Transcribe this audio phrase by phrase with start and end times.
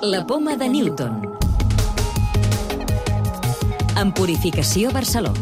[0.00, 1.22] La poma de Newton.
[3.98, 5.40] En Purificació Barcelona.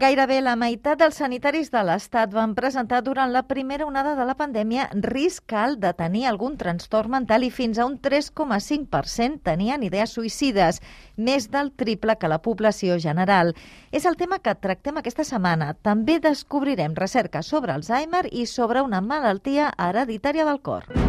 [0.00, 4.38] Gairebé la meitat dels sanitaris de l'Estat van presentar durant la primera onada de la
[4.40, 10.16] pandèmia risc alt de tenir algun trastorn mental i fins a un 3,5% tenien idees
[10.16, 10.80] suïcides,
[11.18, 13.52] més del triple que la població general.
[13.92, 15.74] És el tema que tractem aquesta setmana.
[15.74, 21.01] També descobrirem recerca sobre Alzheimer i sobre una malaltia hereditària del cor.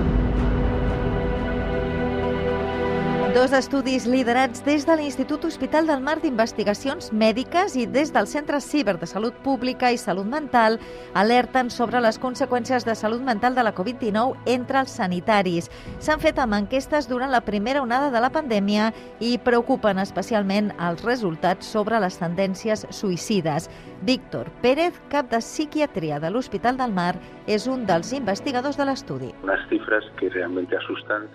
[3.33, 8.59] Dos estudis liderats des de l'Institut Hospital del Mar d'Investigacions Mèdiques i des del Centre
[8.61, 10.75] Ciber de Salut Pública i Salut Mental
[11.17, 15.71] alerten sobre les conseqüències de salut mental de la Covid-19 entre els sanitaris.
[15.97, 21.01] S'han fet amb enquestes durant la primera onada de la pandèmia i preocupen especialment els
[21.01, 23.65] resultats sobre les tendències suïcides.
[24.05, 27.15] Víctor Pérez, cap de psiquiatria de l'Hospital del Mar,
[27.47, 29.33] és un dels investigadors de l'estudi.
[29.41, 31.25] Unas cifras que realmente asustan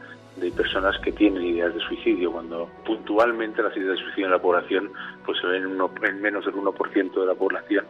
[0.41, 4.41] de personas que tienen ideas de suicidio, cuando puntualmente las ideas de suicidio en la
[4.41, 4.91] población
[5.25, 7.85] pues se ven en menos del 1% de la población,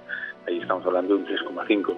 [0.46, 1.96] ahí estamos hablando de un 3,5%.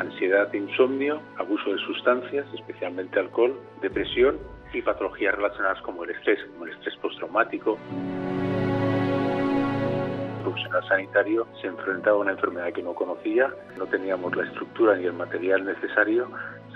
[0.00, 4.38] Ansiedad, insomnio, abuso de sustancias, especialmente alcohol, depresión
[4.72, 7.78] y patologías relacionadas como el estrés, como el estrés postraumático
[10.48, 15.04] profesional sanitario se enfrentaba a una enfermedad que no conocía, no teníamos la estructura ni
[15.04, 16.28] el material necesario,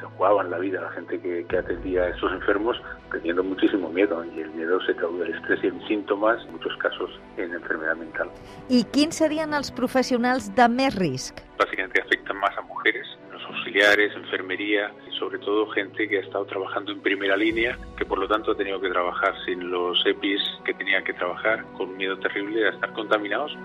[0.03, 2.77] se jugaban la vida la gente que, que atendía a estos enfermos
[3.13, 6.77] teniendo muchísimo miedo y el miedo se traduce el estrés y en síntomas, en muchos
[6.79, 8.29] casos en enfermedad mental.
[8.69, 11.39] I quins serien els professionals de més risc?
[11.59, 16.47] Básicamente afectan más a mujeres, los auxiliares, enfermería y sobre todo gente que ha estado
[16.47, 20.43] trabajando en primera línea, que por lo tanto ha tenido que trabajar sin los EPIs
[20.65, 23.57] que tenía que trabajar, con un miedo terrible a estar contaminados.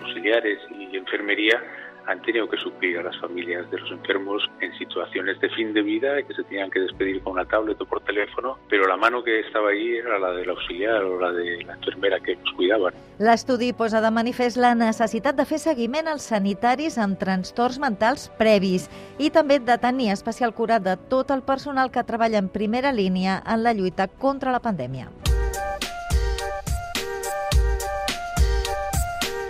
[0.00, 1.60] Auxiliares y enfermería
[2.06, 5.82] han tenido que suplir a las familias de los enfermos en situaciones de fin de
[5.82, 9.22] vida que se tenían que despedir con una tablet o por teléfono, pero la mano
[9.22, 12.94] que estava ahí era la del auxiliar o la de la enfermera que los cuidaban.
[13.18, 18.88] L'estudi posa de manifest la necessitat de fer seguiment als sanitaris amb trastorns mentals previs
[19.18, 23.42] i també de tenir especial cura de tot el personal que treballa en primera línia
[23.46, 25.33] en la lluita contra la pandèmia.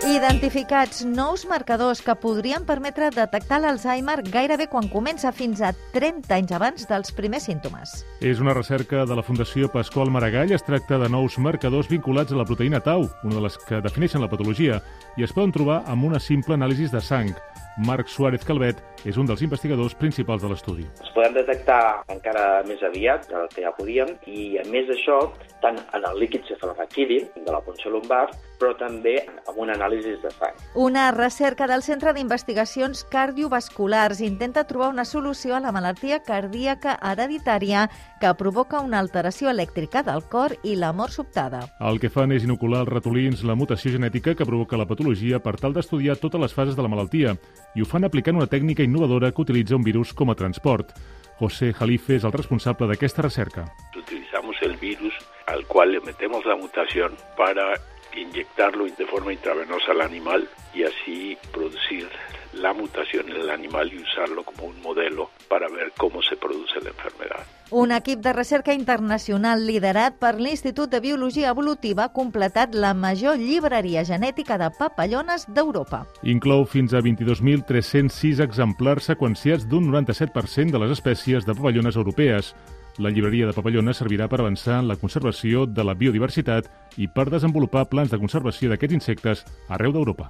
[0.05, 6.53] Identificats nous marcadors que podrien permetre detectar l'Alzheimer gairebé quan comença fins a 30 anys
[6.53, 7.95] abans dels primers símptomes.
[8.21, 10.53] És una recerca de la Fundació Pasqual Maragall.
[10.53, 14.21] Es tracta de nous marcadors vinculats a la proteïna tau, una de les que defineixen
[14.21, 14.77] la patologia,
[15.17, 17.33] i es poden trobar amb una simple anàlisi de sang.
[17.77, 20.85] Marc Suárez Calvet és un dels investigadors principals de l'estudi.
[21.03, 25.17] Es poden detectar encara més aviat del que ja podíem i, a més d'això,
[25.65, 28.29] tant en el líquid cefalorraquidi de la punció lumbar,
[28.59, 29.15] però també
[29.47, 30.55] amb una anàlisi de sang.
[30.75, 37.89] Una recerca del Centre d'Investigacions Cardiovasculars intenta trobar una solució a la malaltia cardíaca hereditària
[38.21, 41.65] que provoca una alteració elèctrica del cor i la mort sobtada.
[41.79, 45.57] El que fan és inocular als ratolins la mutació genètica que provoca la patologia per
[45.59, 47.35] tal d'estudiar totes les fases de la malaltia
[47.75, 50.95] i ho fan aplicant una tècnica innovadora que utilitza un virus com a transport.
[51.39, 53.65] José Jalife és el responsable d'aquesta recerca.
[53.97, 55.13] Utilizamos el virus
[55.47, 57.75] al cual le metemos la mutación para
[58.17, 62.07] inyectarlo de forma intravenosa al animal y así producir
[62.53, 66.79] la mutación en el animal y usarlo como un modelo para ver cómo se produce
[66.81, 67.45] la enfermedad.
[67.71, 73.39] Un equip de recerca internacional liderat per l'Institut de Biologia Evolutiva ha completat la major
[73.41, 76.05] llibreria genètica de papallones d'Europa.
[76.23, 82.53] Inclou fins a 22.306 exemplars seqüenciats d'un 97% de les espècies de papallones europees.
[82.97, 87.27] La llibreria de papallones servirà per avançar en la conservació de la biodiversitat i per
[87.29, 90.29] desenvolupar plans de conservació d'aquests insectes arreu d'Europa.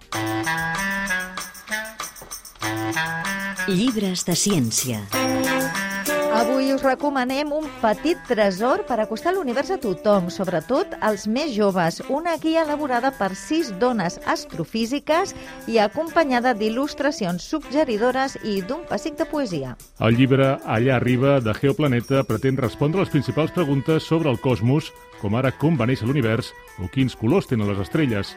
[3.69, 5.24] Llibres de ciència.
[6.45, 11.97] Avui us recomanem un petit tresor per acostar l'univers a tothom, sobretot als més joves.
[12.13, 15.33] Una guia elaborada per sis dones astrofísiques
[15.65, 19.73] i acompanyada d'il·lustracions suggeridores i d'un pessic de poesia.
[19.97, 24.91] El llibre Allà arriba, de Geoplaneta, pretén respondre les principals preguntes sobre el cosmos,
[25.21, 26.51] com ara com va néixer l'univers
[26.81, 28.35] o quins colors tenen les estrelles.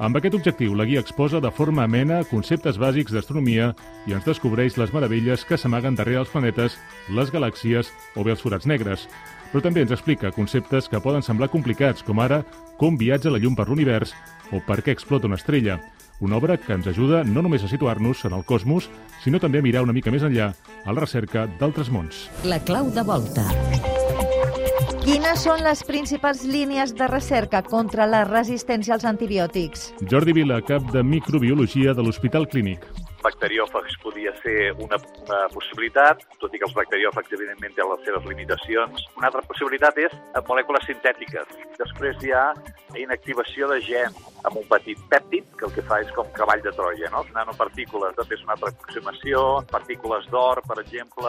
[0.00, 3.74] Amb aquest objectiu, la guia exposa de forma amena conceptes bàsics d'astronomia
[4.08, 6.78] i ens descobreix les meravelles que s'amaguen darrere els planetes,
[7.12, 9.04] les galàxies o bé els forats negres.
[9.52, 12.44] Però també ens explica conceptes que poden semblar complicats, com ara
[12.80, 14.14] com viatja la llum per l'univers
[14.54, 15.80] o per què explota una estrella.
[16.20, 18.88] Una obra que ens ajuda no només a situar-nos en el cosmos,
[19.24, 20.52] sinó també a mirar una mica més enllà,
[20.84, 22.28] a la recerca d'altres mons.
[22.44, 23.44] La clau de volta.
[25.00, 29.86] Quines són les principals línies de recerca contra la resistència als antibiòtics?
[30.10, 32.84] Jordi Vila, cap de microbiologia de l'Hospital Clínic.
[33.20, 38.28] bacteriòfags podia ser una, una possibilitat, tot i que els bacteriòfags, evidentment, tenen les seves
[38.28, 39.04] limitacions.
[39.16, 40.12] Una altra possibilitat és
[40.48, 41.46] molècules sintètiques.
[41.80, 42.46] Després hi ha
[42.96, 46.72] inactivació de gens amb un petit pèptid, que el que fa és com cavall de
[46.76, 47.24] Troia, no?
[47.36, 51.28] Nanopartícules, també és una altra aproximació, partícules d'or, per exemple...